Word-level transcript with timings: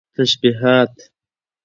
تشبيهات 0.15 0.95